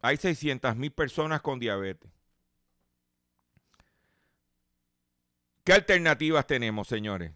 [0.00, 2.10] hay 600 mil personas con diabetes.
[5.64, 7.32] ¿Qué alternativas tenemos, señores?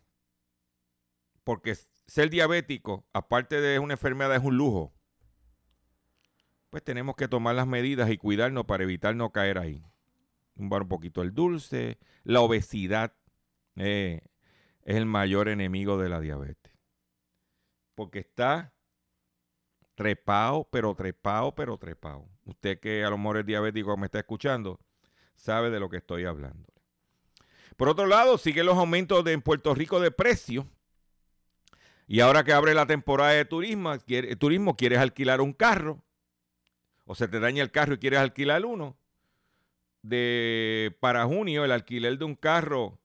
[1.45, 4.93] Porque ser diabético, aparte de una enfermedad, es un lujo.
[6.71, 9.85] Pues tenemos que tomar las medidas y cuidarnos para evitar no caer ahí.
[10.55, 11.99] Tumbar un poquito el dulce.
[12.25, 13.15] La obesidad
[13.77, 14.23] eh,
[14.83, 16.73] es el mayor enemigo de la diabetes.
[17.95, 18.74] Porque está
[19.95, 22.27] trepado, pero trepado, pero trepado.
[22.45, 24.81] Usted que a lo mejor es diabético me está escuchando,
[25.37, 26.69] sabe de lo que estoy hablando.
[27.77, 30.67] Por otro lado, siguen los aumentos de, en Puerto Rico de precios.
[32.07, 36.03] Y ahora que abre la temporada de turismo, quiere- turismo, quieres alquilar un carro,
[37.07, 38.97] o se te daña el carro y quieres alquilar uno.
[40.03, 43.01] De, para junio, el alquiler de un carro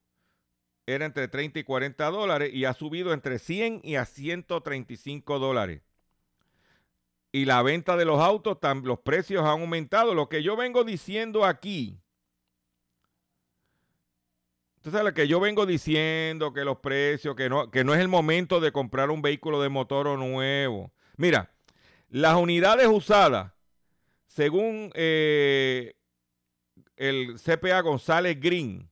[0.86, 5.82] era entre 30 y 40 dólares y ha subido entre 100 y a 135 dólares.
[7.32, 10.14] Y la venta de los autos, los precios han aumentado.
[10.16, 12.02] Lo que yo vengo diciendo aquí,
[14.80, 18.08] entonces lo que yo vengo diciendo, que los precios, que no, que no es el
[18.08, 20.94] momento de comprar un vehículo de motor nuevo.
[21.18, 21.52] Mira,
[22.08, 23.52] las unidades usadas,
[24.26, 25.96] según eh,
[26.96, 28.90] el CPA González Green,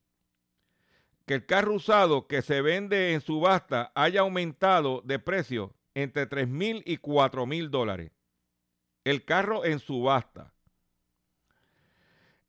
[1.26, 6.50] que el carro usado que se vende en subasta haya aumentado de precio entre 3
[6.50, 8.12] mil y 4 mil dólares.
[9.10, 10.54] El carro en subasta.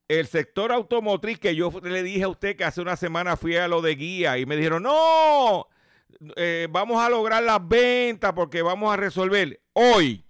[0.08, 3.68] El sector automotriz que yo le dije a usted que hace una semana fui a
[3.68, 5.68] lo de guía y me dijeron, no,
[6.34, 10.24] eh, vamos a lograr las ventas porque vamos a resolver hoy,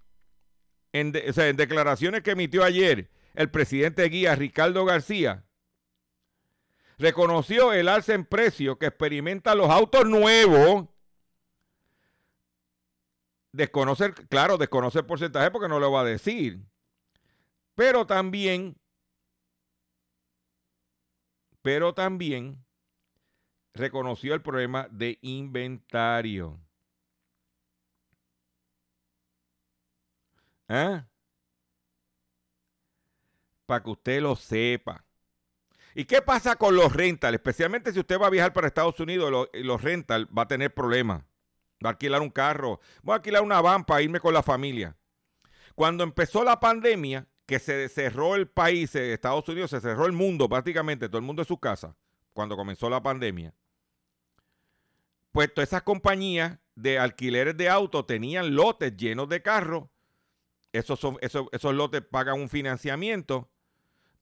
[0.92, 5.44] en, declaraciones que emitió ayer, el presidente guía Ricardo García
[6.98, 10.88] reconoció el alza en precio que experimentan los autos nuevos.
[13.58, 16.60] Desconocer, claro, desconocer el porcentaje porque no lo va a decir.
[17.74, 18.76] Pero también,
[21.62, 22.64] pero también
[23.74, 26.60] reconoció el problema de inventario.
[30.68, 31.04] ¿Ah?
[33.66, 35.04] Para que usted lo sepa.
[35.94, 37.34] ¿Y qué pasa con los rentals?
[37.34, 40.72] Especialmente si usted va a viajar para Estados Unidos, lo- los rentals va a tener
[40.74, 41.24] problemas.
[41.84, 44.96] Va a alquilar un carro, voy a alquilar una van para irme con la familia.
[45.74, 50.12] Cuando empezó la pandemia, que se cerró el país, eh, Estados Unidos, se cerró el
[50.12, 51.96] mundo prácticamente, todo el mundo en su casa,
[52.32, 53.54] cuando comenzó la pandemia,
[55.32, 59.84] pues todas esas compañías de alquileres de autos tenían lotes llenos de carros.
[60.72, 63.48] Esos, esos lotes pagan un financiamiento.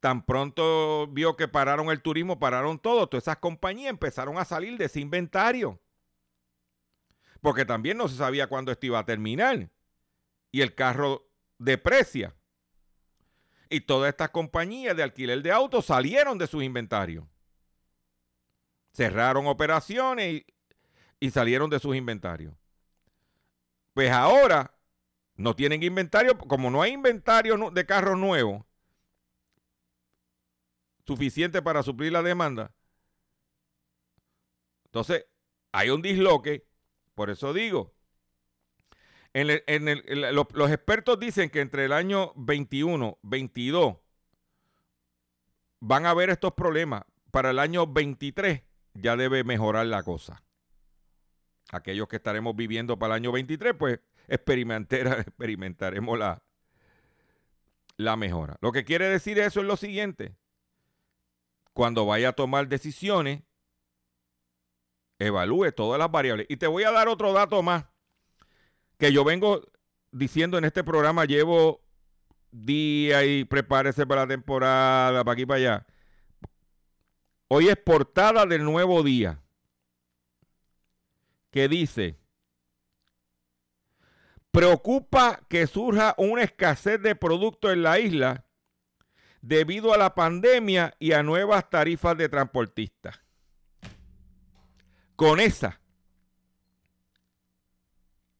[0.00, 3.08] Tan pronto vio que pararon el turismo, pararon todo.
[3.08, 5.80] Todas esas compañías empezaron a salir de ese inventario.
[7.46, 9.70] Porque también no se sabía cuándo esto iba a terminar.
[10.50, 12.34] Y el carro deprecia.
[13.70, 17.24] Y todas estas compañías de alquiler de autos salieron de sus inventarios.
[18.92, 20.42] Cerraron operaciones
[21.20, 22.52] y, salieron de sus inventarios.
[23.94, 24.76] Pues ahora
[25.36, 28.64] no tienen inventario, como no hay inventario de carros nuevos
[31.06, 32.74] suficiente para suplir la demanda.
[34.86, 35.26] Entonces,
[35.70, 36.65] hay un disloque,
[37.16, 37.94] por eso digo,
[39.32, 43.96] los expertos dicen que entre el año 21, 22,
[45.80, 47.04] van a haber estos problemas.
[47.30, 48.62] Para el año 23
[48.94, 50.42] ya debe mejorar la cosa.
[51.72, 56.42] Aquellos que estaremos viviendo para el año 23, pues experimentar- experimentaremos la,
[57.96, 58.56] la mejora.
[58.60, 60.36] Lo que quiere decir eso es lo siguiente.
[61.72, 63.42] Cuando vaya a tomar decisiones,
[65.18, 66.46] evalúe todas las variables.
[66.48, 67.86] Y te voy a dar otro dato más
[68.98, 69.62] que yo vengo
[70.10, 71.82] diciendo en este programa, llevo
[72.50, 75.86] días y prepárese para la temporada, para aquí para allá.
[77.48, 79.40] Hoy es portada del nuevo día
[81.50, 82.18] que dice,
[84.50, 88.46] preocupa que surja una escasez de productos en la isla
[89.42, 93.25] debido a la pandemia y a nuevas tarifas de transportistas.
[95.16, 95.80] Con esa,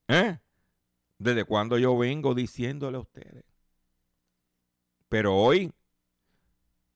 [0.09, 0.39] ¿eh?
[1.18, 3.45] ¿Desde cuando yo vengo diciéndole a ustedes?
[5.09, 5.72] Pero hoy,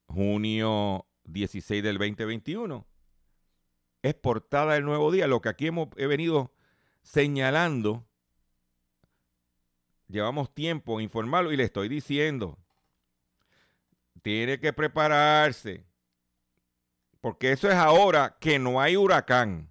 [0.06, 2.86] junio 16 del 2021,
[4.02, 6.52] es portada del nuevo día, lo que aquí hemos he venido
[7.02, 8.06] señalando.
[10.08, 12.58] Llevamos tiempo en informarlo y le estoy diciendo,
[14.20, 15.86] tiene que prepararse,
[17.22, 19.69] porque eso es ahora que no hay huracán.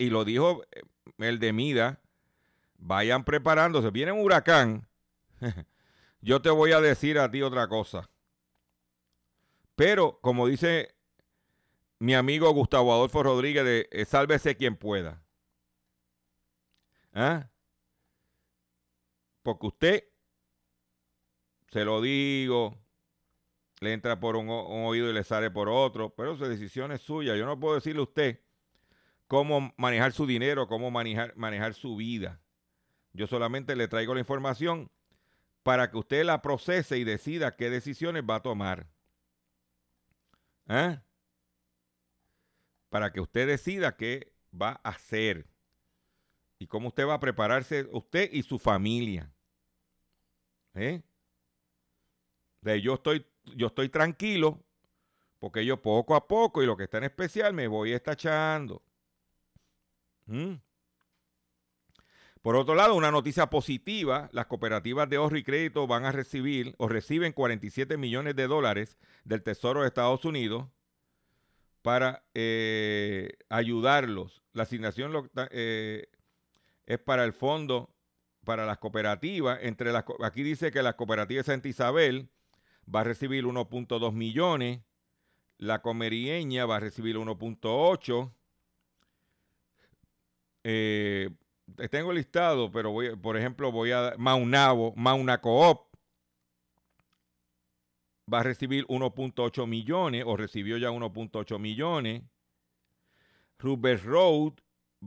[0.00, 0.82] Y lo dijo eh,
[1.18, 2.00] el de Mida,
[2.78, 4.88] vayan preparándose, viene un huracán,
[6.22, 8.08] yo te voy a decir a ti otra cosa.
[9.76, 10.94] Pero, como dice
[11.98, 15.22] mi amigo Gustavo Adolfo Rodríguez de eh, Sálvese quien pueda.
[17.12, 17.50] ¿Ah?
[19.42, 20.04] Porque usted,
[21.68, 22.78] se lo digo,
[23.80, 27.02] le entra por un, un oído y le sale por otro, pero su decisión es
[27.02, 27.36] suya.
[27.36, 28.40] Yo no puedo decirle a usted
[29.30, 32.40] cómo manejar su dinero, cómo manejar, manejar su vida.
[33.12, 34.90] Yo solamente le traigo la información
[35.62, 38.88] para que usted la procese y decida qué decisiones va a tomar.
[40.66, 41.04] ¿Ah?
[42.88, 45.46] Para que usted decida qué va a hacer
[46.58, 49.32] y cómo usted va a prepararse, usted y su familia.
[50.74, 51.02] ¿Eh?
[52.62, 53.24] De yo estoy,
[53.54, 54.60] yo estoy tranquilo
[55.38, 58.82] porque yo poco a poco y lo que está en especial me voy estachando.
[62.42, 66.74] Por otro lado, una noticia positiva, las cooperativas de ahorro y crédito van a recibir
[66.78, 70.68] o reciben 47 millones de dólares del Tesoro de Estados Unidos
[71.82, 74.42] para eh, ayudarlos.
[74.52, 76.06] La asignación eh,
[76.86, 77.94] es para el fondo
[78.44, 79.58] para las cooperativas.
[79.62, 82.30] Entre las, aquí dice que la cooperativa de Santa Isabel
[82.92, 84.80] va a recibir 1.2 millones,
[85.58, 88.32] la comerieña va a recibir 1.8.
[90.64, 91.30] Eh,
[91.90, 95.90] tengo listado, pero voy, por ejemplo, voy a Maunabo, Mauna Coop
[98.32, 102.22] va a recibir 1.8 millones o recibió ya 1.8 millones.
[103.58, 104.54] Rubber Road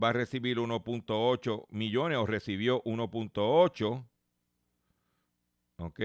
[0.01, 4.07] va a recibir 1.8 millones o recibió 1.8.
[5.77, 5.99] ¿Ok?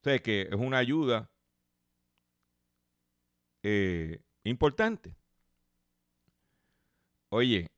[0.00, 1.30] O sea, que es una ayuda
[3.62, 5.14] eh, importante.
[7.30, 7.70] Oye,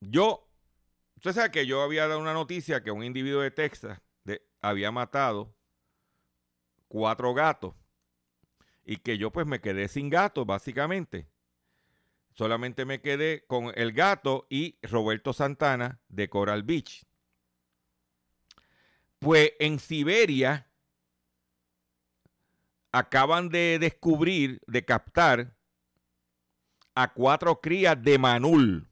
[0.00, 0.48] yo,
[1.16, 4.00] usted sabe que yo había dado una noticia que un individuo de Texas
[4.62, 5.54] había matado
[6.88, 7.74] cuatro gatos
[8.84, 11.28] y que yo pues me quedé sin gatos básicamente.
[12.32, 17.04] Solamente me quedé con el gato y Roberto Santana de Coral Beach.
[19.18, 20.70] Pues en Siberia
[22.92, 25.57] acaban de descubrir, de captar
[26.98, 28.88] a cuatro crías de manul.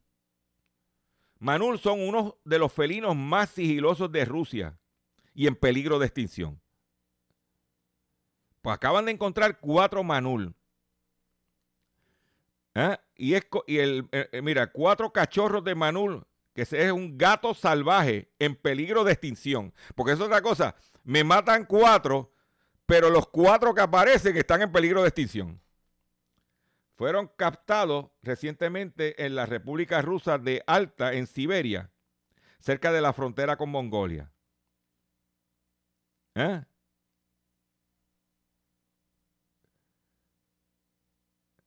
[1.40, 4.78] Manul son unos de los felinos más sigilosos de Rusia
[5.34, 6.60] y en peligro de extinción.
[8.62, 10.54] Pues acaban de encontrar cuatro manul.
[12.76, 13.00] ¿Ah?
[13.16, 17.54] Y, es, y el, eh, eh, mira, cuatro cachorros de manul, que es un gato
[17.54, 19.74] salvaje en peligro de extinción.
[19.96, 20.76] Porque es otra cosa.
[21.02, 22.32] Me matan cuatro,
[22.86, 25.60] pero los cuatro que aparecen están en peligro de extinción.
[26.96, 31.90] Fueron captados recientemente en la República Rusa de Alta, en Siberia,
[32.58, 34.32] cerca de la frontera con Mongolia.
[36.34, 36.62] ¿Eh?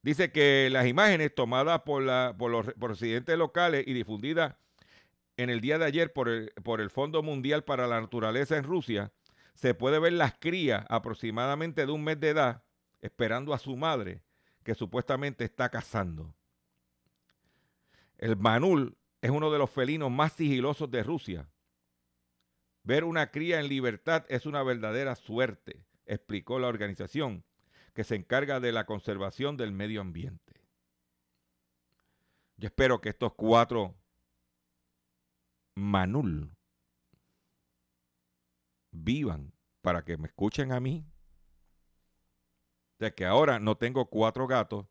[0.01, 4.55] Dice que las imágenes tomadas por, la- por los, residentes locales y difundidas
[5.37, 8.63] en el día de ayer por el, por el Fondo Mundial para la Naturaleza en
[8.63, 9.11] Rusia,
[9.53, 12.63] se puede ver las crías aproximadamente de un mes de edad
[13.01, 14.23] esperando a su madre,
[14.69, 16.35] que supuestamente está cazando.
[18.19, 21.49] El manul es uno de los felinos más sigilosos de Rusia.
[22.83, 27.43] Ver una cría en libertad es una verdadera suerte, explicó la organización
[27.95, 30.61] que se encarga de la conservación del medio ambiente.
[32.57, 33.95] Yo espero que estos cuatro
[35.73, 36.55] manul
[38.91, 39.51] vivan
[39.81, 41.07] para que me escuchen a mí.
[42.99, 44.85] O sea que ahora no tengo cuatro gatos,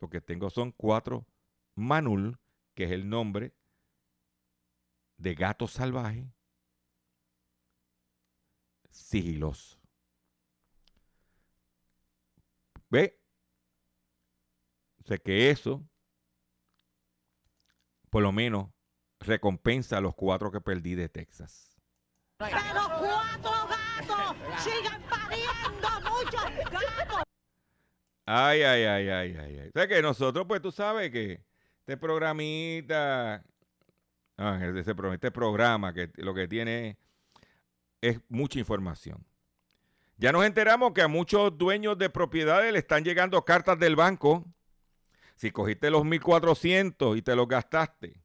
[0.00, 1.26] lo que tengo son cuatro
[1.74, 2.40] manul,
[2.74, 3.54] que es el nombre
[5.18, 6.32] de gato salvaje
[8.90, 9.78] sigiloso.
[12.88, 13.20] ¿Ve?
[15.04, 15.86] O sea que eso,
[18.08, 18.70] por lo menos,
[19.20, 21.78] recompensa a los cuatro que perdí de Texas.
[22.38, 22.58] Cuatro
[23.68, 27.22] gatos sigan pariendo muchos gatos.
[28.24, 29.68] Ay, ay, ay, ay, ay, ay.
[29.68, 31.42] O sea que nosotros, pues tú sabes que
[31.80, 33.42] este programita,
[34.36, 36.96] ah, este, pro- este programa que lo que tiene
[38.00, 39.24] es mucha información.
[40.18, 44.44] Ya nos enteramos que a muchos dueños de propiedades le están llegando cartas del banco.
[45.34, 48.22] Si cogiste los 1400 y te los gastaste,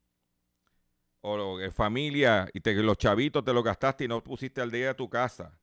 [1.21, 4.87] o lo- eh, familia y los chavitos te los gastaste y no pusiste al día
[4.89, 5.57] de tu casa.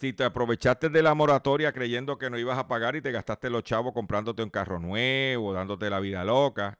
[0.00, 3.50] Si te aprovechaste de la moratoria creyendo que no ibas a pagar y te gastaste
[3.50, 6.78] los chavos comprándote un carro nuevo, dándote la vida loca,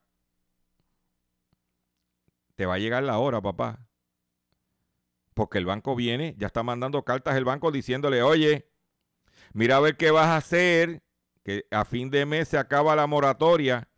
[2.57, 3.87] te va a llegar la hora, papá.
[5.35, 8.71] Porque el banco viene, ya está mandando cartas el banco diciéndole, oye,
[9.53, 11.03] mira a ver qué vas a hacer,
[11.45, 13.91] que a fin de mes se acaba la moratoria,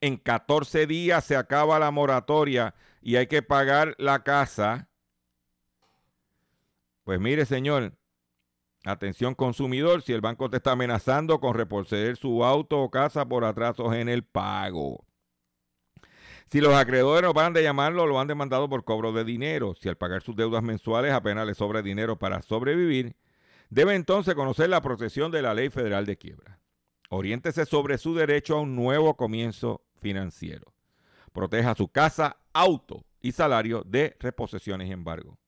[0.00, 4.88] en 14 días se acaba la moratoria y hay que pagar la casa.
[7.02, 7.92] Pues mire, señor,
[8.84, 13.44] Atención consumidor, si el banco te está amenazando con reposeer su auto o casa por
[13.44, 15.06] atrasos en el pago.
[16.46, 19.74] Si los acreedores no van de llamarlo, lo han demandado por cobro de dinero.
[19.74, 23.16] Si al pagar sus deudas mensuales apenas le sobra dinero para sobrevivir,
[23.70, 26.60] debe entonces conocer la protección de la Ley Federal de Quiebra.
[27.08, 30.74] Oriéntese sobre su derecho a un nuevo comienzo financiero.
[31.32, 35.38] Proteja su casa, auto y salario de reposesiones y embargo.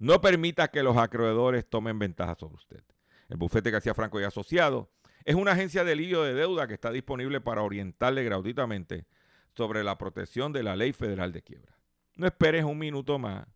[0.00, 2.82] No permita que los acreedores tomen ventaja sobre usted.
[3.28, 4.90] El bufete García Franco y Asociado
[5.26, 9.06] es una agencia de alivio de deuda que está disponible para orientarle gratuitamente
[9.54, 11.76] sobre la protección de la ley federal de quiebra.
[12.16, 13.46] No esperes un minuto más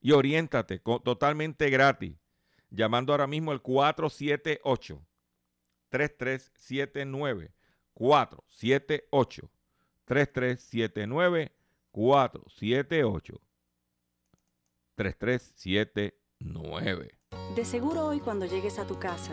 [0.00, 2.14] y oriéntate totalmente gratis
[2.70, 5.04] llamando ahora mismo al 478
[5.88, 7.54] 3379
[7.92, 9.50] 478
[10.04, 11.52] 3379
[11.90, 13.45] 478
[14.96, 17.18] 3379.
[17.54, 19.32] De seguro hoy cuando llegues a tu casa,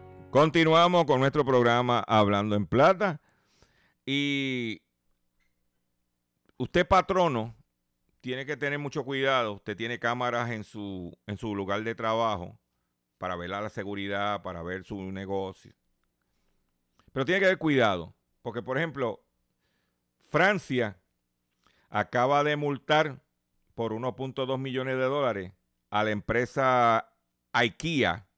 [0.31, 3.19] Continuamos con nuestro programa Hablando en Plata.
[4.05, 4.81] Y
[6.55, 7.53] usted, patrono,
[8.21, 9.51] tiene que tener mucho cuidado.
[9.51, 12.57] Usted tiene cámaras en su, en su lugar de trabajo
[13.17, 15.73] para ver la seguridad, para ver su negocio.
[17.11, 18.15] Pero tiene que tener cuidado.
[18.41, 19.21] Porque, por ejemplo,
[20.29, 20.97] Francia
[21.89, 23.21] acaba de multar
[23.75, 25.51] por 1.2 millones de dólares
[25.89, 27.13] a la empresa
[27.51, 28.30] IKEA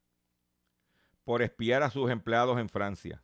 [1.23, 3.23] por espiar a sus empleados en Francia.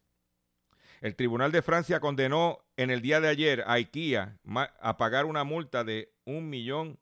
[1.02, 4.38] El Tribunal de Francia condenó en el día de ayer a IKEA
[4.82, 7.00] a pagar una multa de un millón,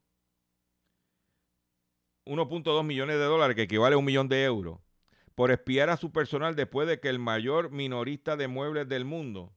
[2.26, 4.80] 1.2 millones de dólares, que equivale a un millón de euros,
[5.34, 9.54] por espiar a su personal después de que el mayor minorista de muebles del mundo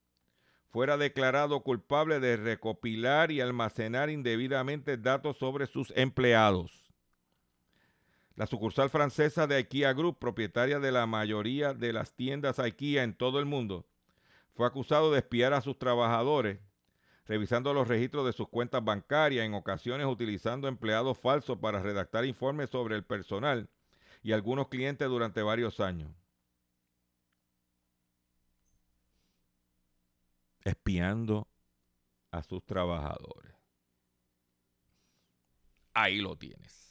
[0.70, 6.89] fuera declarado culpable de recopilar y almacenar indebidamente datos sobre sus empleados.
[8.40, 13.12] La sucursal francesa de IKEA Group, propietaria de la mayoría de las tiendas IKEA en
[13.12, 13.84] todo el mundo,
[14.54, 16.58] fue acusado de espiar a sus trabajadores,
[17.26, 22.70] revisando los registros de sus cuentas bancarias, en ocasiones utilizando empleados falsos para redactar informes
[22.70, 23.68] sobre el personal
[24.22, 26.10] y algunos clientes durante varios años.
[30.64, 31.46] Espiando
[32.30, 33.52] a sus trabajadores.
[35.92, 36.89] Ahí lo tienes.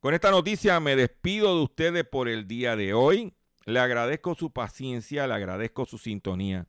[0.00, 3.34] Con esta noticia me despido de ustedes por el día de hoy.
[3.64, 6.68] Le agradezco su paciencia, le agradezco su sintonía.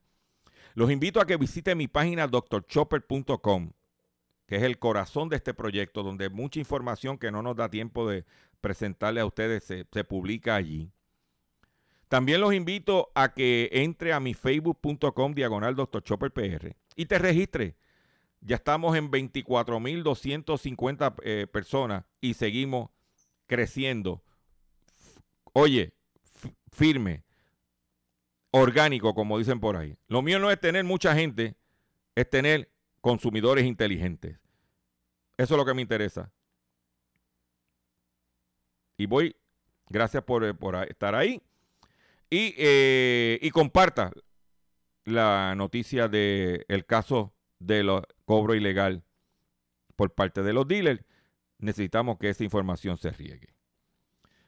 [0.73, 3.73] Los invito a que visiten mi página drchopper.com,
[4.47, 8.09] que es el corazón de este proyecto, donde mucha información que no nos da tiempo
[8.09, 8.25] de
[8.61, 10.89] presentarle a ustedes se, publica allí.
[12.07, 17.75] También los invito a que entre a mi facebook.com diagonal drchopperpr y te registre.
[18.41, 22.89] Ya estamos en 24.250 eh, personas y seguimos
[23.49, 24.23] creciendo.
[25.51, 25.93] Oye,
[26.71, 27.23] firme,
[28.51, 29.97] orgánico, como dicen por ahí.
[30.07, 31.57] Lo mío no es tener mucha gente,
[32.15, 32.71] es tener
[33.01, 34.39] consumidores inteligentes.
[35.35, 36.31] Eso es lo que me interesa.
[38.97, 39.35] Y voy,
[39.89, 41.41] gracias por, eh, por estar ahí.
[42.29, 44.11] Y, eh, y comparta
[45.05, 49.03] la noticia del el caso de los cobro ilegal
[49.95, 51.03] por parte de los dealers.
[51.59, 53.53] Necesitamos que esa información se riegue.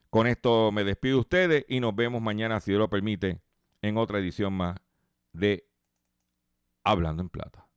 [0.10, 3.42] Con esto me despido de ustedes y nos vemos mañana, si Dios lo permite,
[3.82, 4.78] en otra edición más
[5.32, 5.68] de
[6.84, 7.71] Hablando en Plata.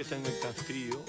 [0.00, 1.04] Fiesta en el castillo.